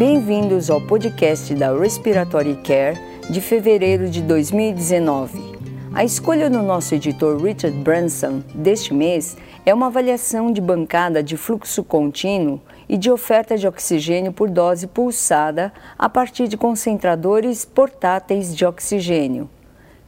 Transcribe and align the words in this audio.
Bem-vindos 0.00 0.70
ao 0.70 0.80
podcast 0.80 1.54
da 1.54 1.78
Respiratory 1.78 2.56
Care 2.64 2.98
de 3.28 3.38
fevereiro 3.38 4.08
de 4.08 4.22
2019. 4.22 5.38
A 5.92 6.02
escolha 6.02 6.48
do 6.48 6.62
nosso 6.62 6.94
editor 6.94 7.36
Richard 7.36 7.76
Branson 7.80 8.42
deste 8.54 8.94
mês 8.94 9.36
é 9.66 9.74
uma 9.74 9.88
avaliação 9.88 10.50
de 10.50 10.58
bancada 10.58 11.22
de 11.22 11.36
fluxo 11.36 11.84
contínuo 11.84 12.62
e 12.88 12.96
de 12.96 13.10
oferta 13.10 13.58
de 13.58 13.68
oxigênio 13.68 14.32
por 14.32 14.48
dose 14.48 14.86
pulsada 14.86 15.70
a 15.98 16.08
partir 16.08 16.48
de 16.48 16.56
concentradores 16.56 17.66
portáteis 17.66 18.56
de 18.56 18.64
oxigênio. 18.64 19.50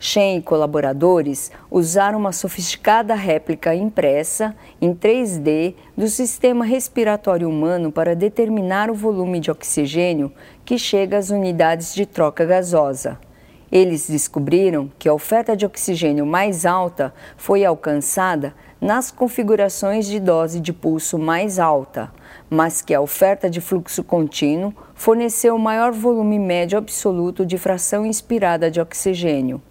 Shen 0.04 0.38
e 0.38 0.42
colaboradores 0.42 1.52
usaram 1.70 2.18
uma 2.18 2.32
sofisticada 2.32 3.14
réplica 3.14 3.72
impressa 3.72 4.52
em 4.80 4.92
3D 4.92 5.76
do 5.96 6.08
sistema 6.08 6.64
respiratório 6.64 7.48
humano 7.48 7.92
para 7.92 8.16
determinar 8.16 8.90
o 8.90 8.94
volume 8.94 9.38
de 9.38 9.48
oxigênio 9.48 10.32
que 10.64 10.76
chega 10.76 11.18
às 11.18 11.30
unidades 11.30 11.94
de 11.94 12.04
troca 12.04 12.44
gasosa. 12.44 13.16
Eles 13.70 14.10
descobriram 14.10 14.90
que 14.98 15.08
a 15.08 15.14
oferta 15.14 15.56
de 15.56 15.64
oxigênio 15.64 16.26
mais 16.26 16.66
alta 16.66 17.14
foi 17.36 17.64
alcançada 17.64 18.56
nas 18.80 19.12
configurações 19.12 20.06
de 20.06 20.18
dose 20.18 20.58
de 20.58 20.72
pulso 20.72 21.16
mais 21.16 21.60
alta, 21.60 22.12
mas 22.50 22.82
que 22.82 22.92
a 22.92 23.00
oferta 23.00 23.48
de 23.48 23.60
fluxo 23.60 24.02
contínuo 24.02 24.74
forneceu 24.96 25.54
o 25.54 25.60
maior 25.60 25.92
volume 25.92 26.40
médio 26.40 26.76
absoluto 26.76 27.46
de 27.46 27.56
fração 27.56 28.04
inspirada 28.04 28.68
de 28.68 28.80
oxigênio. 28.80 29.62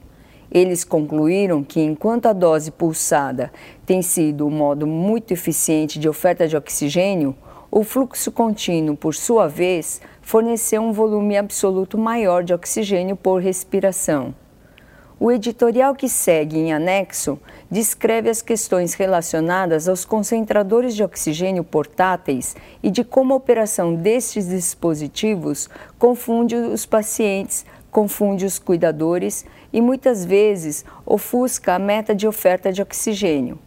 Eles 0.51 0.83
concluíram 0.83 1.63
que, 1.63 1.79
enquanto 1.79 2.25
a 2.25 2.33
dose 2.33 2.71
pulsada 2.71 3.51
tem 3.85 4.01
sido 4.01 4.45
um 4.45 4.51
modo 4.51 4.85
muito 4.85 5.31
eficiente 5.31 5.97
de 5.97 6.09
oferta 6.09 6.47
de 6.47 6.57
oxigênio, 6.57 7.35
o 7.71 7.85
fluxo 7.85 8.33
contínuo, 8.33 8.97
por 8.97 9.15
sua 9.15 9.47
vez, 9.47 10.01
forneceu 10.21 10.81
um 10.81 10.91
volume 10.91 11.37
absoluto 11.37 11.97
maior 11.97 12.43
de 12.43 12.53
oxigênio 12.53 13.15
por 13.15 13.41
respiração. 13.41 14.35
O 15.17 15.31
editorial 15.31 15.93
que 15.93 16.09
segue 16.09 16.57
em 16.57 16.73
anexo 16.73 17.39
descreve 17.69 18.27
as 18.27 18.41
questões 18.41 18.95
relacionadas 18.95 19.87
aos 19.87 20.03
concentradores 20.03 20.95
de 20.95 21.03
oxigênio 21.03 21.63
portáteis 21.63 22.55
e 22.81 22.89
de 22.89 23.03
como 23.03 23.31
a 23.31 23.37
operação 23.37 23.93
destes 23.93 24.49
dispositivos 24.49 25.69
confunde 25.99 26.55
os 26.55 26.87
pacientes, 26.87 27.65
confunde 27.91 28.45
os 28.45 28.57
cuidadores 28.57 29.45
e 29.71 29.81
muitas 29.81 30.25
vezes 30.25 30.83
ofusca 31.05 31.75
a 31.75 31.79
meta 31.79 32.15
de 32.15 32.25
oferta 32.25 32.71
de 32.71 32.81
oxigênio. 32.81 33.59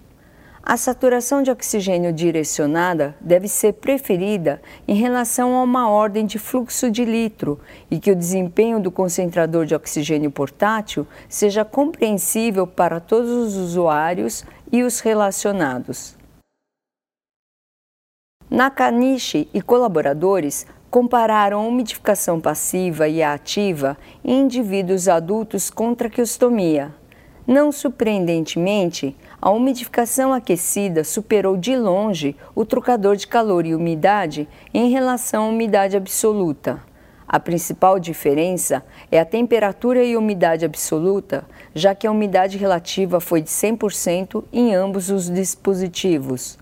A 0.67 0.79
saturação 0.79 1.43
de 1.43 1.51
oxigênio 1.51 2.11
direcionada 2.11 3.15
deve 3.21 3.49
ser 3.49 3.75
preferida 3.75 4.63
em 4.89 4.95
relação 4.95 5.55
a 5.55 5.63
uma 5.63 5.91
ordem 5.91 6.25
de 6.25 6.39
fluxo 6.39 6.91
de 6.91 7.05
litro 7.05 7.61
e 7.91 8.01
que 8.01 8.11
o 8.11 8.17
desempenho 8.17 8.81
do 8.81 8.91
concentrador 8.91 9.67
de 9.67 9.75
oxigênio 9.75 10.31
portátil 10.31 11.07
seja 11.29 11.67
compreensível 11.67 12.67
para 12.67 12.99
todos 12.99 13.31
os 13.31 13.57
usuários 13.57 14.43
e 14.73 14.83
os 14.83 15.01
relacionados. 15.01 16.17
Nakanishi 18.49 19.49
e 19.53 19.61
colaboradores 19.61 20.67
compararam 20.95 21.67
umidificação 21.67 22.41
passiva 22.41 23.09
e 23.09 23.21
ativa 23.21 23.99
em 24.25 24.43
indivíduos 24.43 25.09
adultos 25.09 25.69
com 25.69 25.93
traqueostomia. 25.93 26.95
Não 27.45 27.73
surpreendentemente, 27.73 29.17
a 29.43 29.51
umidificação 29.51 30.33
aquecida 30.33 31.03
superou 31.03 31.57
de 31.57 31.75
longe 31.75 32.37
o 32.55 32.65
trocador 32.65 33.17
de 33.17 33.27
calor 33.27 33.67
e 33.67 33.75
umidade 33.75 34.49
em 34.73 34.89
relação 34.89 35.47
à 35.47 35.49
umidade 35.49 35.97
absoluta. 35.97 36.81
A 37.27 37.41
principal 37.41 37.99
diferença 37.99 38.85
é 39.11 39.19
a 39.19 39.25
temperatura 39.25 40.05
e 40.05 40.17
umidade 40.17 40.65
absoluta, 40.65 41.45
já 41.75 41.93
que 41.93 42.07
a 42.07 42.13
umidade 42.13 42.57
relativa 42.57 43.19
foi 43.19 43.43
de 43.43 43.51
100% 43.51 44.45
em 44.53 44.73
ambos 44.73 45.11
os 45.11 45.29
dispositivos. 45.29 46.57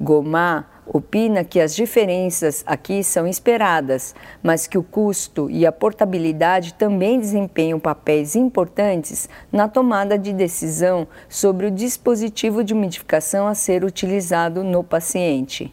Gomar 0.00 0.71
opina 0.86 1.44
que 1.44 1.60
as 1.60 1.74
diferenças 1.74 2.62
aqui 2.66 3.02
são 3.02 3.26
esperadas, 3.26 4.14
mas 4.42 4.66
que 4.66 4.78
o 4.78 4.82
custo 4.82 5.50
e 5.50 5.66
a 5.66 5.72
portabilidade 5.72 6.74
também 6.74 7.18
desempenham 7.18 7.78
papéis 7.78 8.34
importantes 8.36 9.28
na 9.50 9.68
tomada 9.68 10.18
de 10.18 10.32
decisão 10.32 11.06
sobre 11.28 11.66
o 11.66 11.70
dispositivo 11.70 12.64
de 12.64 12.74
umidificação 12.74 13.46
a 13.46 13.54
ser 13.54 13.84
utilizado 13.84 14.64
no 14.64 14.82
paciente. 14.82 15.72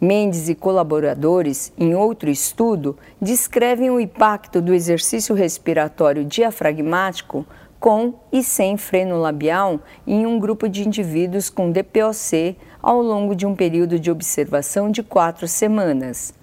Mendes 0.00 0.48
e 0.48 0.54
colaboradores, 0.54 1.74
em 1.76 1.94
outro 1.94 2.30
estudo, 2.30 2.96
descrevem 3.20 3.90
o 3.90 4.00
impacto 4.00 4.62
do 4.62 4.72
exercício 4.72 5.34
respiratório 5.34 6.24
diafragmático 6.24 7.44
com 7.80 8.14
e 8.30 8.44
sem 8.44 8.76
freno 8.76 9.18
labial 9.18 9.80
em 10.06 10.26
um 10.26 10.38
grupo 10.38 10.68
de 10.68 10.86
indivíduos 10.86 11.48
com 11.48 11.72
DPOC 11.72 12.56
ao 12.82 13.00
longo 13.00 13.34
de 13.34 13.46
um 13.46 13.56
período 13.56 13.98
de 13.98 14.10
observação 14.10 14.90
de 14.90 15.02
quatro 15.02 15.48
semanas. 15.48 16.34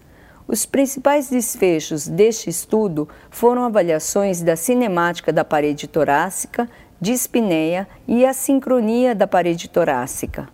Os 0.48 0.66
principais 0.66 1.30
desfechos 1.30 2.08
deste 2.08 2.50
estudo 2.50 3.08
foram 3.30 3.66
avaliações 3.66 4.42
da 4.42 4.56
cinemática 4.56 5.32
da 5.32 5.46
parede 5.46 5.88
torácica, 5.88 6.68
dispneia 7.00 7.88
e 8.08 8.26
a 8.26 8.34
sincronia 8.34 9.14
da 9.14 9.28
parede 9.28 9.70
torácica. 9.70 10.50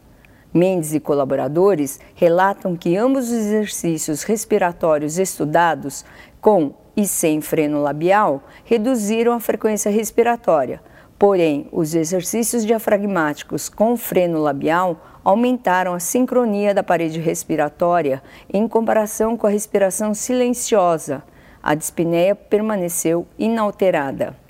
Mendes 0.53 0.93
e 0.93 0.99
colaboradores 0.99 1.99
relatam 2.13 2.75
que 2.75 2.95
ambos 2.95 3.25
os 3.25 3.33
exercícios 3.33 4.23
respiratórios 4.23 5.17
estudados, 5.17 6.05
com 6.43 6.73
e 6.95 7.07
sem 7.07 7.39
freno 7.39 7.81
labial 7.81 8.43
reduziram 8.65 9.31
a 9.31 9.39
frequência 9.39 9.89
respiratória. 9.89 10.81
Porém, 11.17 11.69
os 11.71 11.95
exercícios 11.95 12.65
diafragmáticos 12.65 13.69
com 13.69 13.95
freno 13.95 14.39
labial 14.39 15.21
aumentaram 15.23 15.93
a 15.93 16.01
sincronia 16.01 16.73
da 16.73 16.83
parede 16.83 17.17
respiratória 17.17 18.21
em 18.53 18.67
comparação 18.67 19.37
com 19.37 19.47
a 19.47 19.49
respiração 19.49 20.13
silenciosa. 20.13 21.23
A 21.63 21.75
dispneia 21.75 22.35
permaneceu 22.35 23.25
inalterada. 23.39 24.42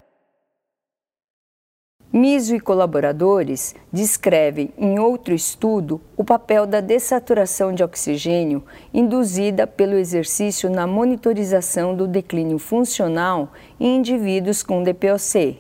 Miso 2.16 2.56
e 2.56 2.60
colaboradores 2.60 3.74
descrevem 3.92 4.70
em 4.78 5.00
outro 5.00 5.34
estudo 5.34 6.00
o 6.16 6.24
papel 6.24 6.68
da 6.68 6.80
dessaturação 6.80 7.74
de 7.74 7.84
oxigênio 7.84 8.64
induzida 8.94 9.66
pelo 9.66 9.96
exercício 9.96 10.70
na 10.70 10.86
monitorização 10.86 11.96
do 11.96 12.08
declínio 12.08 12.60
funcional 12.60 13.52
em 13.80 13.96
indivíduos 13.96 14.62
com 14.62 14.84
DPOC. 14.84 15.58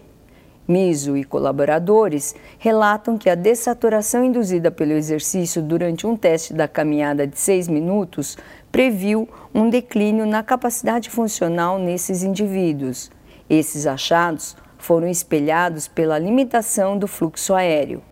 Miso 0.68 1.18
e 1.18 1.24
colaboradores 1.24 2.36
relatam 2.60 3.18
que 3.18 3.32
a 3.32 3.36
dessaturação 3.36 4.24
induzida 4.24 4.70
pelo 4.70 4.92
exercício 4.92 5.60
durante 5.60 6.06
um 6.06 6.16
teste 6.16 6.54
da 6.54 6.68
caminhada 6.68 7.26
de 7.26 7.40
seis 7.40 7.68
minutos 7.68 8.38
previu 8.72 9.28
um 9.56 9.72
declínio 9.72 10.28
na 10.28 10.44
capacidade 10.44 11.10
funcional 11.10 11.80
nesses 11.80 12.22
indivíduos. 12.22 13.10
Esses 13.50 13.88
achados 13.88 14.56
foram 14.84 15.08
espelhados 15.08 15.88
pela 15.88 16.20
limitação 16.20 16.98
do 16.98 17.08
fluxo 17.08 17.54
aéreo. 17.54 18.04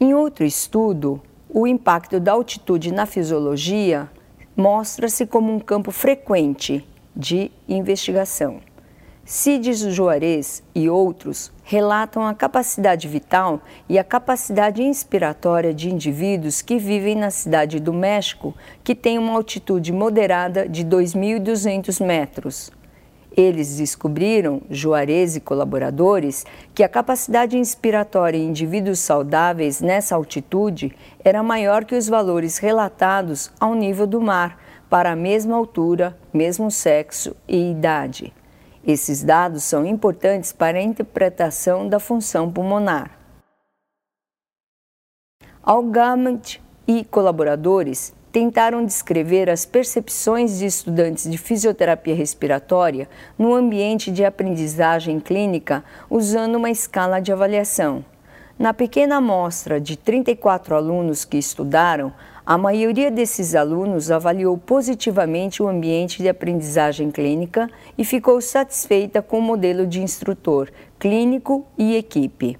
Em 0.00 0.12
outro 0.12 0.44
estudo, 0.44 1.22
o 1.48 1.64
impacto 1.64 2.18
da 2.18 2.32
altitude 2.32 2.92
na 2.92 3.06
fisiologia 3.06 4.10
mostra-se 4.56 5.26
como 5.26 5.54
um 5.54 5.60
campo 5.60 5.92
frequente 5.92 6.84
de 7.14 7.52
investigação. 7.68 8.60
Cides 9.24 9.78
Juarez 9.78 10.64
e 10.74 10.90
outros 10.90 11.52
relatam 11.62 12.26
a 12.26 12.34
capacidade 12.34 13.06
vital 13.06 13.60
e 13.88 13.96
a 13.96 14.02
capacidade 14.02 14.82
inspiratória 14.82 15.72
de 15.72 15.88
indivíduos 15.88 16.60
que 16.60 16.76
vivem 16.76 17.14
na 17.14 17.30
cidade 17.30 17.78
do 17.78 17.92
México, 17.92 18.52
que 18.82 18.96
tem 18.96 19.18
uma 19.18 19.34
altitude 19.34 19.92
moderada 19.92 20.68
de 20.68 20.84
2.200 20.84 22.04
metros. 22.04 22.72
Eles 23.36 23.76
descobriram, 23.76 24.60
Juarez 24.68 25.36
e 25.36 25.40
colaboradores, 25.40 26.44
que 26.74 26.82
a 26.82 26.88
capacidade 26.88 27.56
inspiratória 27.56 28.36
em 28.36 28.48
indivíduos 28.48 28.98
saudáveis 28.98 29.80
nessa 29.80 30.16
altitude 30.16 30.92
era 31.24 31.44
maior 31.44 31.84
que 31.84 31.94
os 31.94 32.08
valores 32.08 32.58
relatados 32.58 33.52
ao 33.60 33.72
nível 33.76 34.06
do 34.06 34.20
mar, 34.20 34.58
para 34.90 35.12
a 35.12 35.16
mesma 35.16 35.56
altura, 35.56 36.18
mesmo 36.34 36.72
sexo 36.72 37.36
e 37.46 37.70
idade. 37.70 38.32
Esses 38.84 39.22
dados 39.22 39.62
são 39.62 39.86
importantes 39.86 40.52
para 40.52 40.78
a 40.78 40.82
interpretação 40.82 41.88
da 41.88 42.00
função 42.00 42.50
pulmonar. 42.50 43.18
Algamant 45.62 46.58
e 46.88 47.04
colaboradores 47.04 48.12
tentaram 48.32 48.84
descrever 48.84 49.48
as 49.48 49.64
percepções 49.64 50.58
de 50.58 50.66
estudantes 50.66 51.30
de 51.30 51.38
fisioterapia 51.38 52.14
respiratória 52.14 53.08
no 53.38 53.54
ambiente 53.54 54.10
de 54.10 54.24
aprendizagem 54.24 55.20
clínica 55.20 55.84
usando 56.10 56.56
uma 56.56 56.70
escala 56.70 57.20
de 57.20 57.30
avaliação. 57.30 58.04
Na 58.58 58.74
pequena 58.74 59.16
amostra 59.16 59.80
de 59.80 59.96
34 59.96 60.74
alunos 60.74 61.24
que 61.24 61.36
estudaram, 61.36 62.12
a 62.44 62.58
maioria 62.58 63.10
desses 63.10 63.54
alunos 63.54 64.10
avaliou 64.10 64.58
positivamente 64.58 65.62
o 65.62 65.68
ambiente 65.68 66.20
de 66.20 66.28
aprendizagem 66.28 67.10
clínica 67.10 67.70
e 67.96 68.04
ficou 68.04 68.40
satisfeita 68.40 69.22
com 69.22 69.38
o 69.38 69.42
modelo 69.42 69.86
de 69.86 70.02
instrutor, 70.02 70.68
clínico 70.98 71.64
e 71.78 71.94
equipe. 71.94 72.58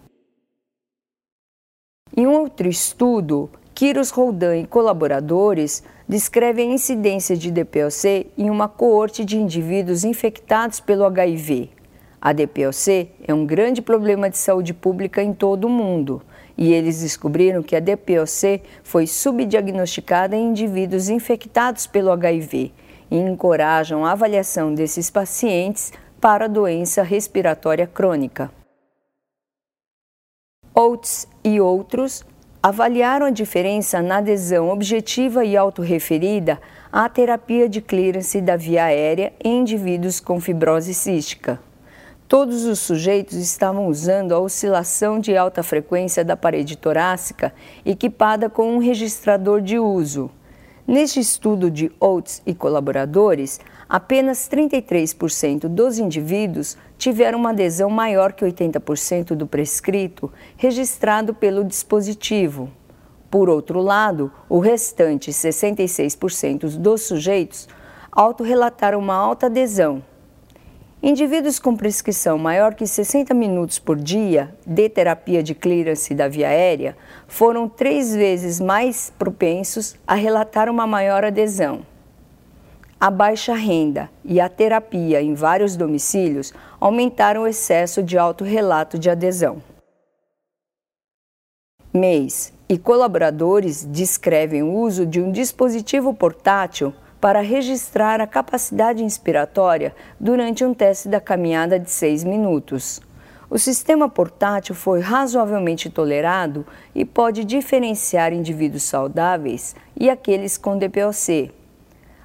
Em 2.16 2.26
outro 2.26 2.68
estudo, 2.68 3.50
Kiros 3.74 4.10
Roldan 4.10 4.58
e 4.58 4.66
colaboradores 4.66 5.82
descrevem 6.06 6.70
a 6.70 6.74
incidência 6.74 7.36
de 7.36 7.50
DPOC 7.50 8.30
em 8.38 8.50
uma 8.50 8.68
coorte 8.68 9.24
de 9.24 9.36
indivíduos 9.36 10.04
infectados 10.04 10.78
pelo 10.78 11.04
HIV. 11.06 11.70
A 12.20 12.32
DPOC 12.32 13.10
é 13.26 13.34
um 13.34 13.44
grande 13.44 13.82
problema 13.82 14.30
de 14.30 14.38
saúde 14.38 14.72
pública 14.72 15.20
em 15.22 15.32
todo 15.32 15.64
o 15.64 15.70
mundo 15.70 16.22
e 16.56 16.72
eles 16.72 17.00
descobriram 17.00 17.62
que 17.62 17.76
a 17.76 17.80
DPOC 17.80 18.62
foi 18.82 19.06
subdiagnosticada 19.06 20.36
em 20.36 20.48
indivíduos 20.50 21.08
infectados 21.08 21.86
pelo 21.86 22.10
HIV 22.10 22.72
e 23.10 23.16
encorajam 23.16 24.04
a 24.04 24.12
avaliação 24.12 24.74
desses 24.74 25.10
pacientes 25.10 25.92
para 26.20 26.44
a 26.44 26.48
doença 26.48 27.02
respiratória 27.02 27.86
crônica. 27.86 28.50
Oates 30.74 31.28
e 31.44 31.60
outros 31.60 32.24
avaliaram 32.62 33.26
a 33.26 33.30
diferença 33.30 34.00
na 34.00 34.18
adesão 34.18 34.70
objetiva 34.70 35.44
e 35.44 35.56
autorreferida 35.56 36.60
à 36.92 37.08
terapia 37.08 37.68
de 37.68 37.80
clearance 37.80 38.40
da 38.40 38.56
via 38.56 38.84
aérea 38.84 39.32
em 39.42 39.60
indivíduos 39.60 40.20
com 40.20 40.40
fibrose 40.40 40.94
cística. 40.94 41.60
Todos 42.32 42.64
os 42.64 42.78
sujeitos 42.78 43.36
estavam 43.36 43.88
usando 43.88 44.32
a 44.32 44.38
oscilação 44.38 45.20
de 45.20 45.36
alta 45.36 45.62
frequência 45.62 46.24
da 46.24 46.34
parede 46.34 46.78
torácica 46.78 47.52
equipada 47.84 48.48
com 48.48 48.74
um 48.74 48.78
registrador 48.78 49.60
de 49.60 49.78
uso. 49.78 50.30
Neste 50.86 51.20
estudo 51.20 51.70
de 51.70 51.92
Oates 52.00 52.40
e 52.46 52.54
colaboradores, 52.54 53.60
apenas 53.86 54.48
33% 54.48 55.68
dos 55.68 55.98
indivíduos 55.98 56.78
tiveram 56.96 57.38
uma 57.38 57.50
adesão 57.50 57.90
maior 57.90 58.32
que 58.32 58.46
80% 58.46 59.34
do 59.34 59.46
prescrito 59.46 60.32
registrado 60.56 61.34
pelo 61.34 61.62
dispositivo. 61.62 62.70
Por 63.30 63.50
outro 63.50 63.82
lado, 63.82 64.32
o 64.48 64.58
restante 64.58 65.30
66% 65.30 66.78
dos 66.78 67.02
sujeitos 67.02 67.68
autorrelataram 68.10 68.98
uma 68.98 69.16
alta 69.16 69.48
adesão, 69.48 70.02
Indivíduos 71.04 71.58
com 71.58 71.76
prescrição 71.76 72.38
maior 72.38 72.76
que 72.76 72.86
60 72.86 73.34
minutos 73.34 73.76
por 73.76 73.96
dia 73.96 74.54
de 74.64 74.88
terapia 74.88 75.42
de 75.42 75.52
clearance 75.52 76.14
da 76.14 76.28
via 76.28 76.46
aérea 76.46 76.96
foram 77.26 77.68
três 77.68 78.14
vezes 78.14 78.60
mais 78.60 79.12
propensos 79.18 79.96
a 80.06 80.14
relatar 80.14 80.68
uma 80.68 80.86
maior 80.86 81.24
adesão. 81.24 81.84
A 83.00 83.10
baixa 83.10 83.52
renda 83.52 84.08
e 84.24 84.40
a 84.40 84.48
terapia 84.48 85.20
em 85.20 85.34
vários 85.34 85.74
domicílios 85.74 86.54
aumentaram 86.78 87.42
o 87.42 87.48
excesso 87.48 88.00
de 88.00 88.16
autorrelato 88.16 88.96
de 88.96 89.10
adesão. 89.10 89.60
MEIs 91.92 92.52
e 92.68 92.78
colaboradores 92.78 93.84
descrevem 93.84 94.62
o 94.62 94.72
uso 94.72 95.04
de 95.04 95.20
um 95.20 95.32
dispositivo 95.32 96.14
portátil 96.14 96.94
para 97.22 97.40
registrar 97.40 98.20
a 98.20 98.26
capacidade 98.26 99.04
inspiratória 99.04 99.94
durante 100.18 100.64
um 100.64 100.74
teste 100.74 101.08
da 101.08 101.20
caminhada 101.20 101.78
de 101.78 101.88
seis 101.88 102.24
minutos. 102.24 103.00
O 103.48 103.60
sistema 103.60 104.08
portátil 104.08 104.74
foi 104.74 104.98
razoavelmente 104.98 105.88
tolerado 105.88 106.66
e 106.92 107.04
pode 107.04 107.44
diferenciar 107.44 108.32
indivíduos 108.32 108.82
saudáveis 108.82 109.76
e 109.96 110.10
aqueles 110.10 110.58
com 110.58 110.76
DPOC. 110.76 111.52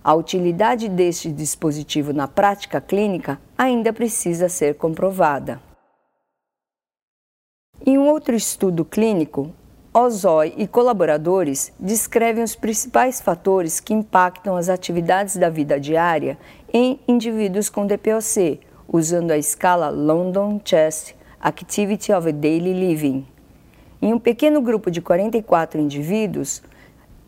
A 0.04 0.16
utilidade 0.16 0.90
deste 0.90 1.32
dispositivo 1.32 2.12
na 2.12 2.28
prática 2.28 2.82
clínica 2.82 3.40
ainda 3.56 3.94
precisa 3.94 4.50
ser 4.50 4.74
comprovada. 4.78 5.62
Em 7.86 8.00
um 8.00 8.08
outro 8.08 8.36
estudo 8.36 8.84
clínico, 8.84 9.54
Ozoi 10.00 10.54
e 10.58 10.68
colaboradores 10.68 11.74
descrevem 11.80 12.44
os 12.44 12.56
principais 12.56 13.20
fatores 13.20 13.80
que 13.80 13.96
impactam 13.96 14.56
as 14.56 14.70
atividades 14.70 15.38
da 15.38 15.50
vida 15.50 15.80
diária 15.80 16.38
em 16.72 17.00
indivíduos 17.08 17.68
com 17.68 17.88
DPOC, 17.88 18.60
usando 18.88 19.32
a 19.32 19.40
escala 19.40 19.90
London 19.90 20.62
Chest 20.64 21.16
Activity 21.42 22.14
of 22.14 22.32
Daily 22.32 22.74
Living. 22.74 23.26
Em 24.00 24.14
um 24.14 24.20
pequeno 24.20 24.62
grupo 24.62 24.92
de 24.92 25.02
44 25.02 25.82
indivíduos, 25.82 26.62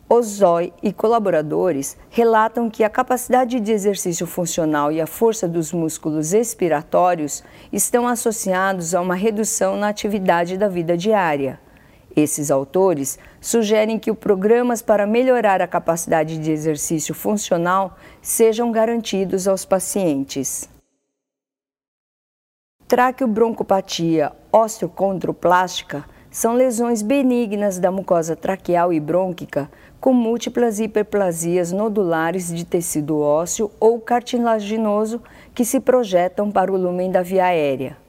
Ozoi 0.07 0.71
e 0.83 0.93
colaboradores 0.93 1.97
relatam 2.11 2.69
que 2.69 2.83
a 2.83 2.89
capacidade 2.89 3.59
de 3.59 3.71
exercício 3.71 4.27
funcional 4.27 4.91
e 4.91 5.01
a 5.01 5.07
força 5.07 5.47
dos 5.47 5.73
músculos 5.73 6.33
expiratórios 6.33 7.43
estão 7.73 8.07
associados 8.07 8.93
a 8.93 9.01
uma 9.01 9.15
redução 9.15 9.75
na 9.75 9.89
atividade 9.89 10.55
da 10.55 10.67
vida 10.67 10.95
diária. 10.95 11.59
Esses 12.19 12.51
autores 12.51 13.17
sugerem 13.39 13.97
que 13.97 14.11
os 14.11 14.17
programas 14.17 14.81
para 14.81 15.07
melhorar 15.07 15.61
a 15.61 15.67
capacidade 15.67 16.37
de 16.37 16.51
exercício 16.51 17.15
funcional 17.15 17.97
sejam 18.21 18.73
garantidos 18.73 19.47
aos 19.47 19.63
pacientes. 19.63 20.69
Traqueobroncopatia 22.85 24.33
osteocondroplástica 24.51 26.03
são 26.29 26.55
lesões 26.55 27.01
benignas 27.01 27.79
da 27.79 27.89
mucosa 27.89 28.35
traqueal 28.35 28.91
e 28.91 28.99
brônquica 28.99 29.71
com 30.01 30.11
múltiplas 30.11 30.77
hiperplasias 30.79 31.71
nodulares 31.71 32.53
de 32.53 32.65
tecido 32.65 33.19
ósseo 33.19 33.71
ou 33.79 33.97
cartilaginoso 34.01 35.21
que 35.55 35.63
se 35.63 35.79
projetam 35.79 36.51
para 36.51 36.71
o 36.71 36.77
lumen 36.77 37.11
da 37.11 37.21
via 37.21 37.45
aérea. 37.45 38.08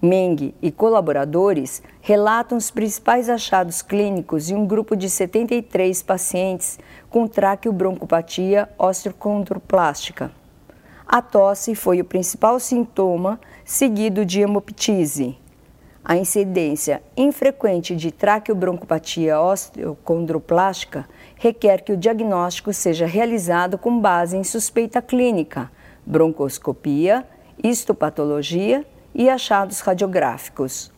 Meng 0.00 0.54
e 0.62 0.70
colaboradores 0.70 1.82
relatam 2.00 2.56
os 2.56 2.70
principais 2.70 3.28
achados 3.28 3.82
clínicos 3.82 4.48
em 4.48 4.54
um 4.54 4.64
grupo 4.64 4.94
de 4.94 5.10
73 5.10 6.02
pacientes 6.02 6.78
com 7.10 7.26
traqueobroncopatia 7.26 8.68
osteocondroplástica. 8.78 10.30
A 11.04 11.20
tosse 11.20 11.74
foi 11.74 12.00
o 12.00 12.04
principal 12.04 12.60
sintoma, 12.60 13.40
seguido 13.64 14.24
de 14.24 14.40
hemoptise. 14.40 15.36
A 16.04 16.16
incidência 16.16 17.02
infrequente 17.16 17.96
de 17.96 18.12
traqueobroncopatia 18.12 19.40
osteocondroplástica 19.40 21.08
requer 21.34 21.82
que 21.82 21.92
o 21.92 21.96
diagnóstico 21.96 22.72
seja 22.72 23.04
realizado 23.04 23.76
com 23.76 23.98
base 23.98 24.36
em 24.36 24.44
suspeita 24.44 25.02
clínica, 25.02 25.72
broncoscopia, 26.06 27.26
histopatologia 27.64 28.86
e 29.18 29.28
achados 29.28 29.80
radiográficos. 29.80 30.92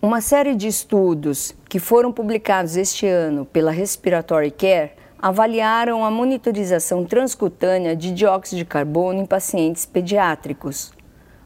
Uma 0.00 0.20
série 0.20 0.54
de 0.54 0.68
estudos 0.68 1.52
que 1.68 1.80
foram 1.80 2.12
publicados 2.12 2.76
este 2.76 3.08
ano 3.08 3.44
pela 3.44 3.72
Respiratory 3.72 4.52
Care 4.52 4.92
avaliaram 5.18 6.04
a 6.04 6.10
monitorização 6.10 7.04
transcutânea 7.04 7.96
de 7.96 8.12
dióxido 8.12 8.58
de 8.58 8.64
carbono 8.64 9.20
em 9.20 9.26
pacientes 9.26 9.84
pediátricos. 9.84 10.92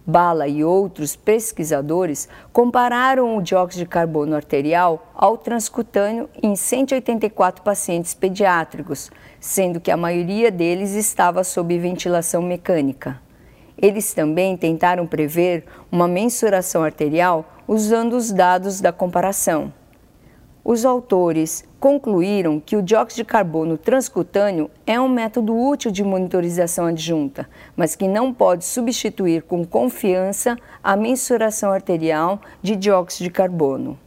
Bala 0.06 0.46
e 0.46 0.62
outros 0.62 1.16
pesquisadores 1.16 2.28
compararam 2.52 3.38
o 3.38 3.42
dióxido 3.42 3.84
de 3.84 3.88
carbono 3.88 4.36
arterial 4.36 5.10
ao 5.14 5.38
transcutâneo 5.38 6.28
em 6.42 6.54
184 6.54 7.62
pacientes 7.62 8.12
pediátricos, 8.12 9.10
sendo 9.38 9.80
que 9.80 9.90
a 9.90 9.96
maioria 9.96 10.50
deles 10.50 10.92
estava 10.92 11.44
sob 11.44 11.78
ventilação 11.78 12.42
mecânica. 12.42 13.29
Eles 13.80 14.12
também 14.12 14.56
tentaram 14.56 15.06
prever 15.06 15.64
uma 15.90 16.06
mensuração 16.06 16.82
arterial 16.82 17.44
usando 17.66 18.14
os 18.14 18.30
dados 18.30 18.80
da 18.80 18.92
comparação. 18.92 19.72
Os 20.62 20.84
autores 20.84 21.64
concluíram 21.80 22.60
que 22.60 22.76
o 22.76 22.82
dióxido 22.82 23.16
de 23.16 23.24
carbono 23.24 23.78
transcutâneo 23.78 24.70
é 24.86 25.00
um 25.00 25.08
método 25.08 25.56
útil 25.56 25.90
de 25.90 26.04
monitorização 26.04 26.84
adjunta, 26.84 27.48
mas 27.74 27.96
que 27.96 28.06
não 28.06 28.34
pode 28.34 28.66
substituir 28.66 29.42
com 29.42 29.64
confiança 29.64 30.58
a 30.84 30.94
mensuração 30.94 31.72
arterial 31.72 32.40
de 32.60 32.76
dióxido 32.76 33.24
de 33.24 33.30
carbono. 33.30 33.98